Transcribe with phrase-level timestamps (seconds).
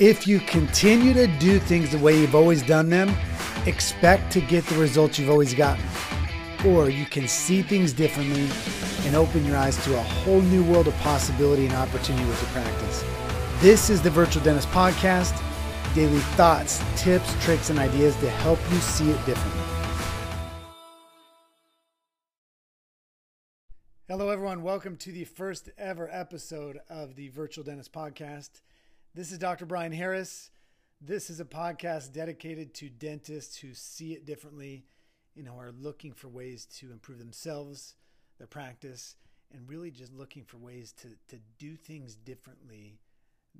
[0.00, 3.14] If you continue to do things the way you've always done them,
[3.66, 5.84] expect to get the results you've always gotten.
[6.66, 8.48] Or you can see things differently
[9.06, 12.50] and open your eyes to a whole new world of possibility and opportunity with your
[12.52, 13.04] practice.
[13.60, 15.38] This is the Virtual Dentist Podcast
[15.94, 19.62] daily thoughts, tips, tricks, and ideas to help you see it differently.
[24.08, 24.62] Hello, everyone.
[24.62, 28.62] Welcome to the first ever episode of the Virtual Dentist Podcast.
[29.14, 29.66] This is Dr.
[29.66, 30.50] Brian Harris.
[30.98, 34.86] This is a podcast dedicated to dentists who see it differently,
[35.34, 37.94] you know, are looking for ways to improve themselves,
[38.38, 39.16] their practice,
[39.52, 43.00] and really just looking for ways to, to do things differently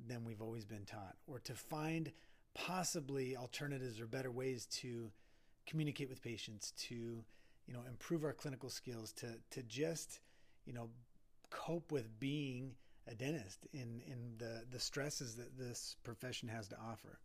[0.07, 2.11] than we've always been taught, or to find
[2.55, 5.11] possibly alternatives or better ways to
[5.67, 7.23] communicate with patients, to
[7.67, 10.19] you know improve our clinical skills, to to just
[10.65, 10.89] you know
[11.51, 12.73] cope with being
[13.07, 17.19] a dentist in in the the stresses that this profession has to offer.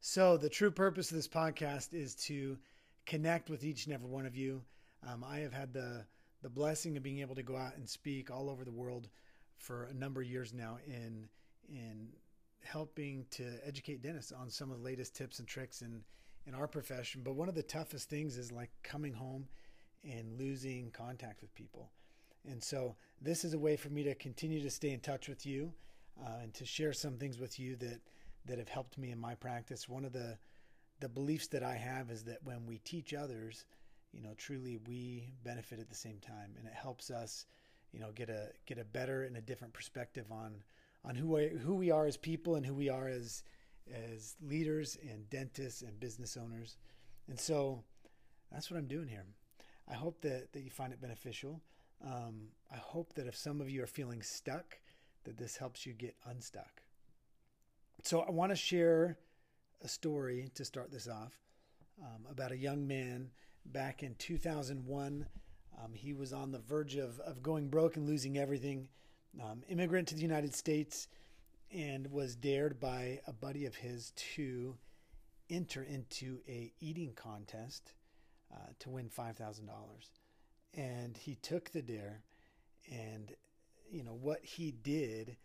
[0.00, 2.58] So the true purpose of this podcast is to
[3.06, 4.62] connect with each and every one of you.
[5.06, 6.04] Um, I have had the
[6.42, 9.08] the blessing of being able to go out and speak all over the world
[9.56, 11.28] for a number of years now in
[11.68, 12.08] in
[12.62, 16.02] helping to educate dentists on some of the latest tips and tricks in
[16.46, 17.22] in our profession.
[17.24, 19.48] But one of the toughest things is like coming home
[20.04, 21.90] and losing contact with people.
[22.48, 25.46] And so this is a way for me to continue to stay in touch with
[25.46, 25.72] you
[26.24, 28.00] uh, and to share some things with you that
[28.46, 29.88] that have helped me in my practice.
[29.88, 30.38] One of the
[31.00, 33.64] the beliefs that I have is that when we teach others,
[34.12, 37.44] you know, truly we benefit at the same time, and it helps us,
[37.92, 40.62] you know, get a get a better and a different perspective on
[41.04, 43.42] on who we, who we are as people and who we are as
[43.92, 46.76] as leaders and dentists and business owners.
[47.28, 47.82] And so
[48.50, 49.24] that's what I'm doing here.
[49.88, 51.60] I hope that that you find it beneficial.
[52.04, 54.78] Um, I hope that if some of you are feeling stuck,
[55.24, 56.82] that this helps you get unstuck.
[58.02, 59.18] So I want to share
[59.82, 61.32] a story to start this off
[62.02, 63.30] um, about a young man
[63.64, 65.26] back in 2001.
[65.82, 68.88] Um, he was on the verge of, of going broke and losing everything.
[69.42, 71.08] Um, immigrant to the United States
[71.70, 74.76] and was dared by a buddy of his to
[75.50, 77.92] enter into a eating contest
[78.52, 80.10] uh, to win five thousand dollars
[80.76, 82.22] and he took the dare
[82.92, 83.32] and
[83.90, 85.36] you know what he did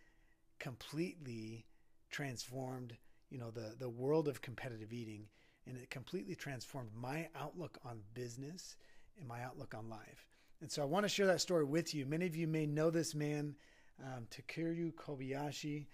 [0.58, 1.64] completely
[2.10, 2.96] transformed
[3.30, 5.26] you know the the world of competitive eating
[5.66, 8.76] and it completely transformed my outlook on business
[9.18, 10.26] and my outlook on life.
[10.60, 12.06] And so i want to share that story with you.
[12.06, 13.54] Many of you may know this man
[14.02, 15.86] um, takeru kobayashi.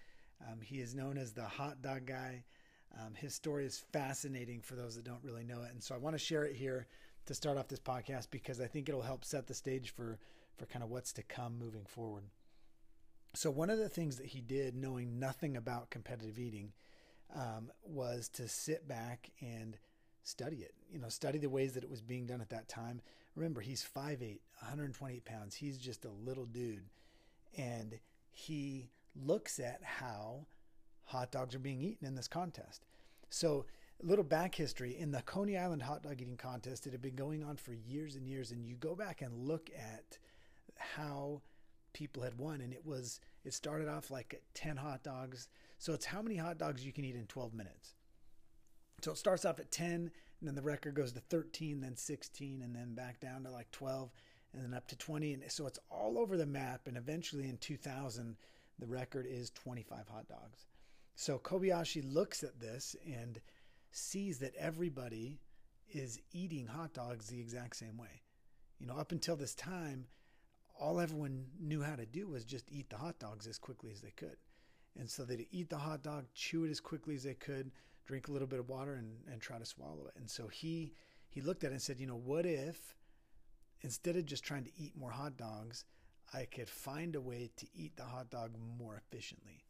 [0.47, 2.43] Um, he is known as the hot dog guy.
[2.99, 5.97] Um, his story is fascinating for those that don't really know it and so i
[5.99, 6.87] want to share it here
[7.29, 10.17] to start off this podcast because I think it'll help set the stage for
[10.57, 12.23] for kind of what's to come moving forward.
[13.35, 16.73] So one of the things that he did, knowing nothing about competitive eating,
[17.35, 19.77] um, was to sit back and
[20.23, 20.73] study it.
[20.91, 22.99] You know, study the ways that it was being done at that time.
[23.35, 25.53] Remember, he's 5'8", 128 pounds.
[25.53, 26.89] He's just a little dude,
[27.55, 27.99] and
[28.31, 30.47] he looks at how
[31.05, 32.85] hot dogs are being eaten in this contest.
[33.29, 33.67] So
[34.01, 37.15] a little back history in the Coney Island hot dog eating contest, it had been
[37.15, 38.51] going on for years and years.
[38.51, 40.17] And you go back and look at
[40.75, 41.41] how
[41.93, 45.49] people had won, and it was it started off like 10 hot dogs.
[45.77, 47.95] So it's how many hot dogs you can eat in 12 minutes.
[49.01, 50.11] So it starts off at 10, and
[50.41, 54.11] then the record goes to 13, then 16, and then back down to like 12,
[54.53, 55.33] and then up to 20.
[55.33, 56.81] And so it's all over the map.
[56.87, 58.35] And eventually in 2000,
[58.77, 60.65] the record is 25 hot dogs.
[61.15, 63.39] So Kobayashi looks at this and
[63.91, 65.39] sees that everybody
[65.91, 68.21] is eating hot dogs the exact same way.
[68.79, 70.05] You know, up until this time,
[70.79, 74.01] all everyone knew how to do was just eat the hot dogs as quickly as
[74.01, 74.37] they could.
[74.97, 77.71] And so they'd eat the hot dog, chew it as quickly as they could,
[78.05, 80.19] drink a little bit of water and, and try to swallow it.
[80.19, 80.93] And so he
[81.29, 82.95] he looked at it and said, you know, what if
[83.81, 85.85] instead of just trying to eat more hot dogs,
[86.33, 89.65] I could find a way to eat the hot dog more efficiently.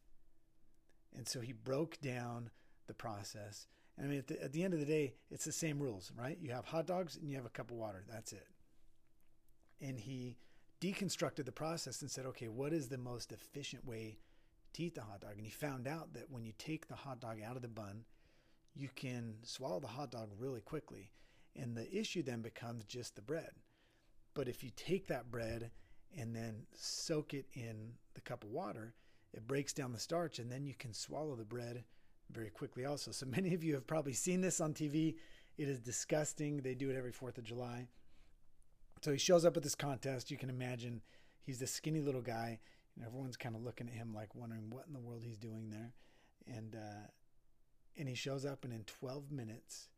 [1.16, 2.50] And so he broke down
[2.86, 3.66] the process
[4.00, 6.38] I mean, at the, at the end of the day, it's the same rules, right?
[6.40, 8.04] You have hot dogs and you have a cup of water.
[8.10, 8.46] That's it.
[9.80, 10.38] And he
[10.80, 14.18] deconstructed the process and said, okay, what is the most efficient way
[14.72, 15.32] to eat the hot dog?
[15.36, 18.04] And he found out that when you take the hot dog out of the bun,
[18.74, 21.10] you can swallow the hot dog really quickly.
[21.54, 23.50] And the issue then becomes just the bread.
[24.32, 25.70] But if you take that bread
[26.16, 28.94] and then soak it in the cup of water,
[29.34, 31.84] it breaks down the starch and then you can swallow the bread
[32.32, 33.10] very quickly also.
[33.10, 35.16] So many of you have probably seen this on TV.
[35.58, 36.58] It is disgusting.
[36.58, 37.88] They do it every 4th of July.
[39.02, 40.30] So he shows up at this contest.
[40.30, 41.00] You can imagine
[41.42, 42.60] he's this skinny little guy.
[42.96, 45.70] And everyone's kind of looking at him like wondering what in the world he's doing
[45.70, 45.92] there.
[46.46, 47.06] And uh,
[47.96, 49.88] and he shows up, and in 12 minutes,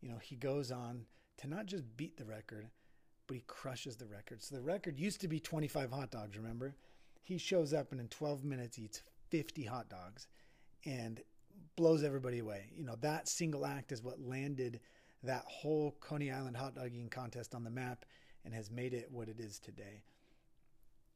[0.00, 1.06] you know, he goes on
[1.38, 2.68] to not just beat the record,
[3.26, 4.42] but he crushes the record.
[4.42, 6.74] So the record used to be 25 hot dogs, remember?
[7.22, 10.28] He shows up and in 12 minutes eats 50 hot dogs
[10.84, 11.20] and
[11.76, 12.70] blows everybody away.
[12.74, 14.80] You know, that single act is what landed
[15.22, 18.04] that whole Coney Island hot dog eating contest on the map
[18.44, 20.02] and has made it what it is today.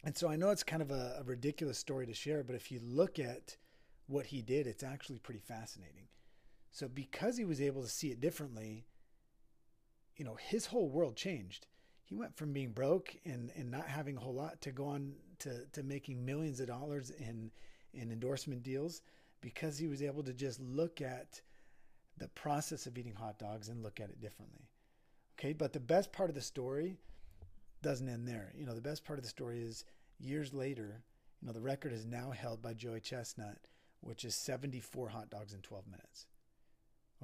[0.05, 2.73] And so I know it's kind of a, a ridiculous story to share, but if
[2.73, 3.57] you look at
[4.07, 6.09] what he did, it's actually pretty fascinating.
[6.71, 8.87] So because he was able to see it differently,
[10.17, 11.67] you know, his whole world changed.
[12.05, 15.13] He went from being broke and, and not having a whole lot to go on
[15.41, 17.53] to, to making millions of dollars in,
[17.95, 19.01] in endorsement deals
[19.41, 21.41] because he was able to just look at
[22.19, 24.69] the process of eating hot dogs and look at it differently.
[25.39, 26.99] Okay, but the best part of the story
[27.83, 28.53] doesn't end there.
[28.55, 29.85] You know, the best part of the story is
[30.19, 31.03] years later,
[31.41, 33.57] you know, the record is now held by Joey Chestnut,
[34.03, 36.27] which is 74 hot dogs in 12 minutes.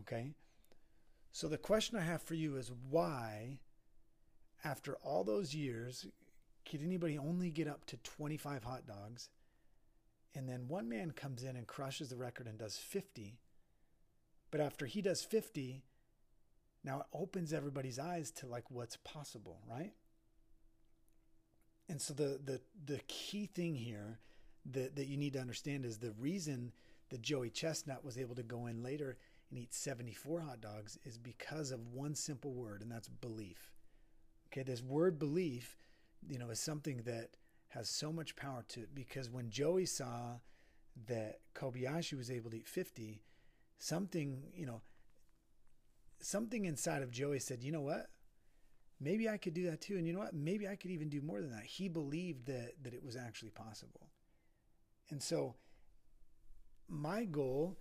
[0.01, 0.33] Okay?
[1.33, 3.59] So the question I have for you is why,
[4.65, 6.07] after all those years,
[6.69, 9.29] could anybody only get up to 25 hot dogs?
[10.35, 13.39] And then one man comes in and crushes the record and does 50.
[14.51, 15.83] But after he does 50,
[16.85, 19.93] now it opens everybody's eyes to like what's possible, right?
[21.89, 24.19] And so the the the key thing here
[24.73, 26.73] that that you need to understand is the reason
[27.11, 29.17] that Joey Chestnut was able to go in later
[29.51, 33.71] and eat 74 hot dogs is because of one simple word, and that's belief.
[34.49, 35.77] Okay, this word belief,
[36.29, 37.31] you know, is something that
[37.69, 40.39] has so much power to it because when Joey saw
[41.09, 43.23] that Kobayashi was able to eat 50,
[43.79, 44.83] something, you know,
[46.21, 48.09] something inside of Joey said, you know what?
[48.99, 49.97] Maybe I could do that too.
[49.97, 50.35] And you know what?
[50.35, 51.65] Maybe I could even do more than that.
[51.65, 54.09] He believed that that it was actually possible.
[55.11, 55.57] And so
[56.89, 57.77] my goal,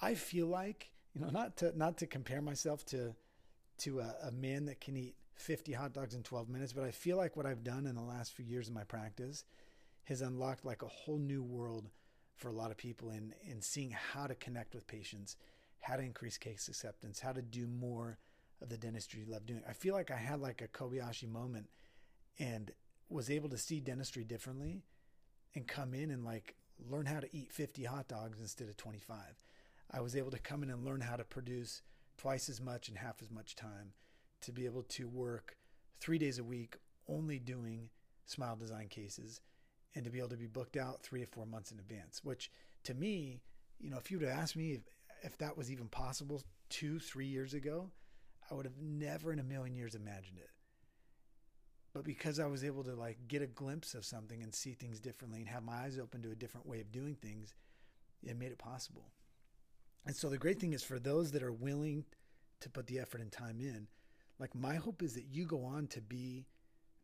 [0.00, 3.14] I feel like you know, not to not to compare myself to
[3.78, 6.90] to a, a, man that can eat 50 hot dogs in 12 minutes, but I
[6.90, 9.44] feel like what I've done in the last few years of my practice
[10.04, 11.90] has unlocked like a whole new world
[12.34, 15.36] for a lot of people in in seeing how to connect with patients,
[15.80, 18.18] how to increase case acceptance, how to do more
[18.62, 19.62] of the dentistry you love doing.
[19.68, 21.68] I feel like I had like a Kobayashi moment
[22.38, 22.72] and
[23.08, 24.82] was able to see dentistry differently
[25.54, 26.56] and come in and like
[26.90, 29.16] learn how to eat 50 hot dogs instead of 25.
[29.90, 31.82] I was able to come in and learn how to produce
[32.18, 33.92] twice as much in half as much time
[34.42, 35.56] to be able to work
[35.98, 36.76] three days a week
[37.08, 37.88] only doing
[38.26, 39.40] smile design cases
[39.94, 42.50] and to be able to be booked out three to four months in advance, which
[42.84, 43.40] to me,
[43.80, 44.82] you know, if you would have asked me if,
[45.22, 47.90] if that was even possible two, three years ago,
[48.50, 50.50] I would have never in a million years imagined it.
[51.94, 55.00] But because I was able to like get a glimpse of something and see things
[55.00, 57.54] differently and have my eyes open to a different way of doing things,
[58.22, 59.08] it made it possible.
[60.04, 62.04] And so the great thing is for those that are willing
[62.60, 63.88] to put the effort and time in,
[64.38, 66.46] like my hope is that you go on to be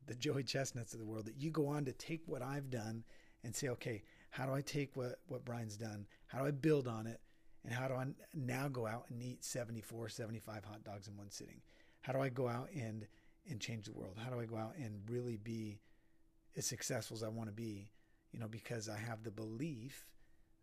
[0.06, 3.04] the Joey Chestnuts of the world, that you go on to take what I've done
[3.44, 6.06] and say, okay, how do I take what, what Brian's done?
[6.26, 7.20] How do I build on it?
[7.64, 11.30] And how do I now go out and eat 74, 75 hot dogs in one
[11.30, 11.60] sitting?
[12.00, 13.06] How do I go out and,
[13.48, 14.18] and change the world?
[14.22, 15.78] How do I go out and really be
[16.56, 17.90] as successful as I want to be?
[18.32, 20.06] You know, because I have the belief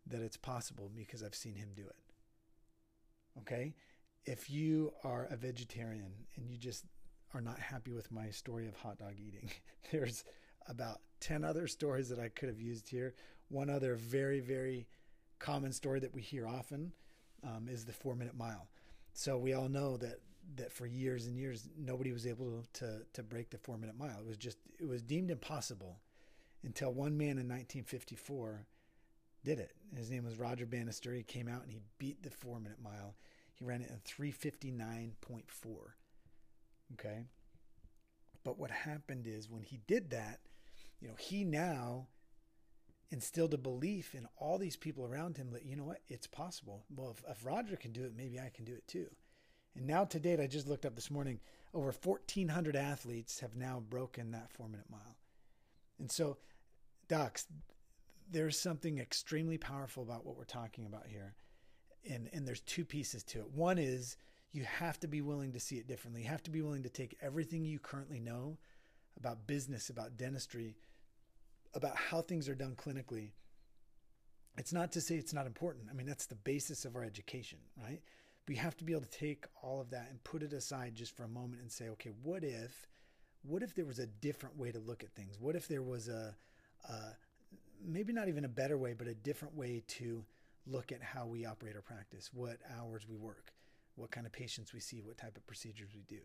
[0.06, 1.96] that it's possible because I've seen him do it.
[3.40, 3.74] Okay.
[4.24, 6.84] If you are a vegetarian and you just
[7.34, 9.50] are not happy with my story of hot dog eating,
[9.92, 10.24] there's
[10.66, 13.14] about 10 other stories that I could have used here.
[13.48, 14.86] One other very, very
[15.38, 16.92] common story that we hear often
[17.42, 18.68] um, is the four minute mile.
[19.12, 20.20] So we all know that
[20.56, 24.18] that for years and years nobody was able to to break the four minute mile.
[24.20, 25.98] It was just it was deemed impossible
[26.64, 28.66] until one man in 1954
[29.44, 29.72] did it.
[29.96, 31.12] His name was Roger Bannister.
[31.12, 33.14] He came out and he beat the four minute mile.
[33.60, 35.12] He ran it in 359.4.
[36.94, 37.26] Okay.
[38.42, 40.40] But what happened is when he did that,
[41.00, 42.08] you know, he now
[43.10, 46.84] instilled a belief in all these people around him that, you know what, it's possible.
[46.94, 49.06] Well, if, if Roger can do it, maybe I can do it too.
[49.76, 51.40] And now to date, I just looked up this morning,
[51.74, 55.16] over 1,400 athletes have now broken that four minute mile.
[55.98, 56.38] And so,
[57.08, 57.46] docs,
[58.30, 61.34] there's something extremely powerful about what we're talking about here.
[62.08, 63.50] And, and there's two pieces to it.
[63.50, 64.16] One is
[64.52, 66.22] you have to be willing to see it differently.
[66.22, 68.58] You have to be willing to take everything you currently know
[69.16, 70.76] about business, about dentistry,
[71.74, 73.30] about how things are done clinically.
[74.56, 75.86] It's not to say it's not important.
[75.90, 78.00] I mean, that's the basis of our education, right?
[78.48, 81.16] You have to be able to take all of that and put it aside just
[81.16, 82.88] for a moment and say, okay, what if,
[83.42, 85.38] what if there was a different way to look at things?
[85.38, 86.34] What if there was a,
[86.88, 86.94] a
[87.86, 90.24] maybe not even a better way, but a different way to
[90.70, 93.52] look at how we operate our practice, what hours we work,
[93.96, 96.20] what kind of patients we see, what type of procedures we do.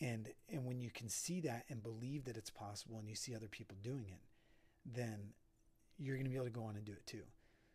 [0.00, 3.34] And and when you can see that and believe that it's possible and you see
[3.34, 4.22] other people doing it,
[4.84, 5.34] then
[5.98, 7.24] you're going to be able to go on and do it too.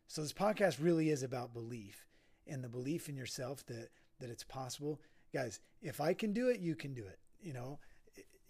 [0.08, 2.06] So this podcast really is about belief
[2.48, 5.02] and the belief in yourself that that it's possible.
[5.34, 7.20] Guys, if I can do it, you can do it.
[7.42, 7.80] You know,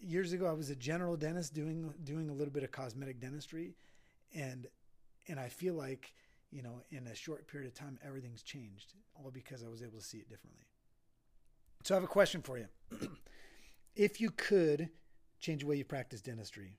[0.00, 3.76] years ago I was a general dentist doing doing a little bit of cosmetic dentistry
[4.34, 4.66] and
[5.28, 6.14] and I feel like,
[6.50, 9.98] you know, in a short period of time everything's changed all because I was able
[9.98, 10.66] to see it differently.
[11.84, 12.66] So I have a question for you.
[13.96, 14.90] if you could
[15.40, 16.78] change the way you practice dentistry,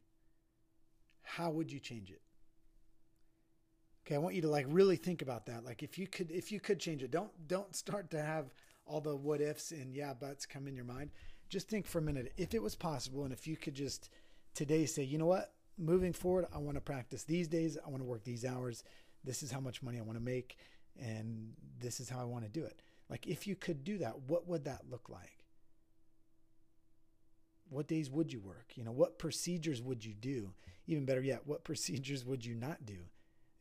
[1.24, 2.22] how would you change it?
[4.06, 5.66] Okay, I want you to like really think about that.
[5.66, 8.54] Like if you could if you could change it, don't don't start to have
[8.86, 11.12] all the what ifs and yeah buts come in your mind.
[11.50, 14.10] Just think for a minute if it was possible and if you could just
[14.54, 18.02] today say, you know what, moving forward, I want to practice these days, I want
[18.02, 18.84] to work these hours.
[19.24, 20.58] This is how much money I want to make
[21.00, 22.82] and this is how I want to do it.
[23.10, 25.46] Like if you could do that, what would that look like?
[27.70, 28.74] What days would you work?
[28.76, 30.54] You know, what procedures would you do?
[30.88, 33.00] Even better yet, what procedures would you not do?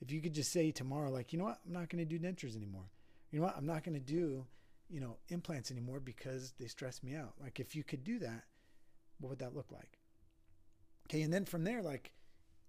[0.01, 2.19] If you could just say tomorrow, like, you know what, I'm not going to do
[2.19, 2.91] dentures anymore.
[3.31, 4.45] You know what, I'm not going to do,
[4.91, 7.33] you know, implants anymore because they stress me out.
[7.43, 8.45] Like, if you could do that,
[9.19, 9.99] what would that look like?
[11.09, 12.13] Okay, and then from there, like,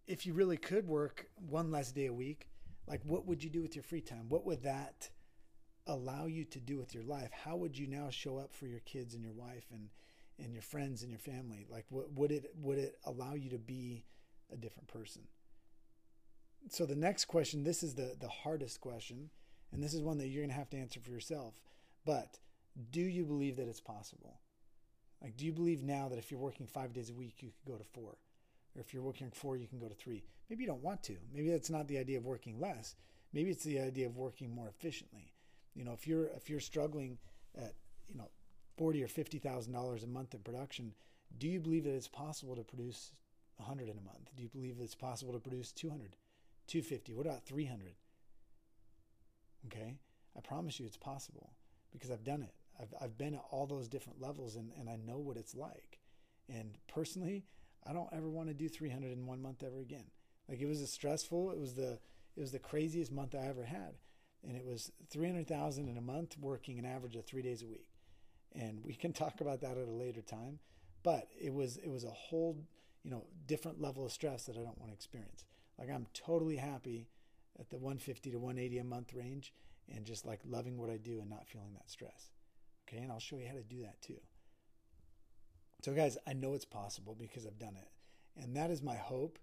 [0.07, 2.47] if you really could work one less day a week,
[2.87, 4.29] like, what would you do with your free time?
[4.29, 5.09] What would that
[5.85, 7.31] allow you to do with your life?
[7.31, 9.89] How would you now show up for your kids and your wife and
[10.39, 11.65] and your friends and your family?
[11.69, 14.05] Like, what would it would it allow you to be
[14.51, 15.23] a different person?
[16.69, 19.29] so the next question, this is the the hardest question,
[19.71, 21.61] and this is one that you're going to have to answer for yourself.
[22.05, 22.39] But
[22.91, 24.39] do you believe that it's possible?
[25.21, 27.71] Like, do you believe now that if you're working five days a week, you could
[27.71, 28.17] go to four?
[28.75, 30.23] Or if you're working four, you can go to three?
[30.49, 31.17] Maybe you don't want to.
[31.33, 32.95] Maybe that's not the idea of working less.
[33.33, 35.33] Maybe it's the idea of working more efficiently.
[35.75, 37.17] You know, if you're if you're struggling
[37.57, 37.73] at
[38.07, 38.29] you know
[38.77, 40.93] forty or fifty thousand dollars a month in production,
[41.37, 43.11] do you believe that it's possible to produce
[43.59, 44.29] hundred in a month?
[44.35, 46.15] Do you believe it's possible to produce two hundred?
[46.67, 47.13] 250?
[47.13, 47.95] What about 300?
[49.67, 49.95] Okay.
[50.35, 51.51] I promise you it's possible
[51.91, 52.53] because I've done it.
[52.79, 55.99] I've, I've been at all those different levels and, and I know what it's like.
[56.47, 57.45] And personally,
[57.85, 60.05] I don't ever want to do 300 in one month ever again.
[60.49, 61.99] Like it was a stressful, it was the,
[62.35, 63.95] it was the craziest month I ever had.
[64.47, 67.87] And it was 300,000 in a month working an average of three days a week.
[68.53, 70.59] And we can talk about that at a later time,
[71.03, 72.57] but it was, it was a whole,
[73.03, 75.45] you know, different level of stress that I don't want to experience.
[75.77, 77.07] Like I'm totally happy
[77.59, 79.53] at the 150 to 180 a month range
[79.93, 82.31] and just like loving what I do and not feeling that stress.
[82.87, 84.19] Okay, and I'll show you how to do that too.
[85.83, 87.89] So guys, I know it's possible because I've done it.
[88.41, 89.37] And that is my hope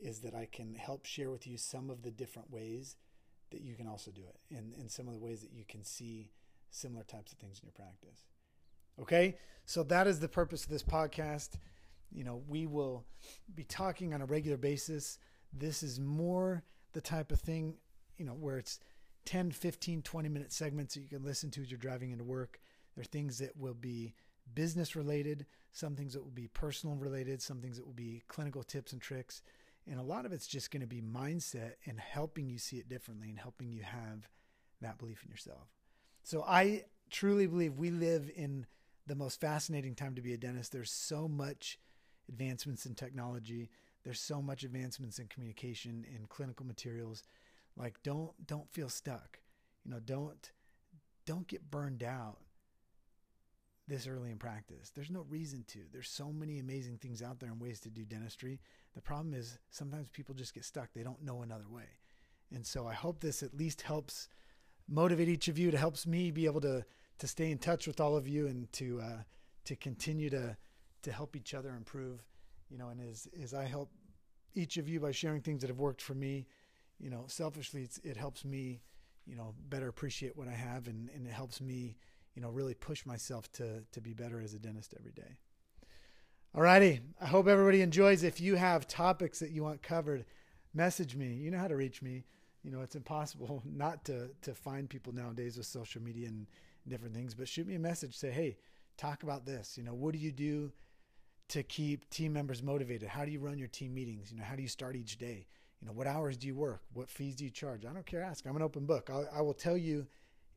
[0.00, 2.96] is that I can help share with you some of the different ways
[3.50, 5.84] that you can also do it and, and some of the ways that you can
[5.84, 6.30] see
[6.70, 8.26] similar types of things in your practice.
[9.00, 11.50] Okay, so that is the purpose of this podcast.
[12.12, 13.04] You know, we will
[13.54, 15.18] be talking on a regular basis
[15.52, 17.74] this is more the type of thing,
[18.16, 18.80] you know, where it's
[19.26, 22.60] 10, 15, 20 minute segments that you can listen to as you're driving into work.
[22.94, 24.14] There are things that will be
[24.54, 28.62] business related, some things that will be personal related, some things that will be clinical
[28.62, 29.42] tips and tricks.
[29.90, 32.88] And a lot of it's just going to be mindset and helping you see it
[32.88, 34.28] differently and helping you have
[34.80, 35.68] that belief in yourself.
[36.22, 38.66] So I truly believe we live in
[39.06, 40.72] the most fascinating time to be a dentist.
[40.72, 41.78] There's so much
[42.28, 43.68] advancements in technology
[44.04, 47.22] there's so much advancements in communication in clinical materials
[47.76, 49.38] like don't don't feel stuck
[49.84, 50.52] you know don't
[51.26, 52.38] don't get burned out
[53.90, 54.90] this early in practice.
[54.94, 55.80] There's no reason to.
[55.92, 58.60] There's so many amazing things out there and ways to do dentistry.
[58.94, 60.88] The problem is sometimes people just get stuck.
[60.94, 61.98] They don't know another way.
[62.52, 64.28] And so i hope this at least helps
[64.88, 66.84] motivate each of you to helps me be able to
[67.18, 69.22] to stay in touch with all of you and to uh,
[69.66, 70.56] to continue to
[71.02, 72.24] to help each other improve
[72.70, 73.90] you know, and as as I help
[74.54, 76.46] each of you by sharing things that have worked for me,
[76.98, 78.80] you know, selfishly it helps me,
[79.26, 81.96] you know, better appreciate what I have, and and it helps me,
[82.34, 85.38] you know, really push myself to to be better as a dentist every day.
[86.56, 88.22] Alrighty, I hope everybody enjoys.
[88.22, 90.24] If you have topics that you want covered,
[90.74, 91.34] message me.
[91.34, 92.24] You know how to reach me.
[92.62, 96.46] You know, it's impossible not to to find people nowadays with social media and
[96.88, 97.34] different things.
[97.34, 98.16] But shoot me a message.
[98.16, 98.56] Say, hey,
[98.96, 99.78] talk about this.
[99.78, 100.72] You know, what do you do?
[101.50, 103.08] to keep team members motivated?
[103.08, 104.30] How do you run your team meetings?
[104.30, 105.46] You know, how do you start each day?
[105.80, 106.82] You know, what hours do you work?
[106.92, 107.84] What fees do you charge?
[107.84, 108.22] I don't care.
[108.22, 108.46] Ask.
[108.46, 109.10] I'm an open book.
[109.10, 110.06] I'll, I will tell you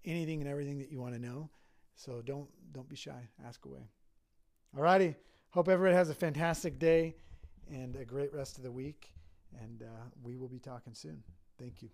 [0.05, 1.49] anything and everything that you want to know.
[1.95, 3.27] So don't don't be shy.
[3.45, 3.89] Ask away.
[4.75, 5.15] All righty.
[5.51, 7.15] Hope everyone has a fantastic day
[7.71, 9.11] and a great rest of the week.
[9.61, 11.21] And uh, we will be talking soon.
[11.59, 11.89] Thank you.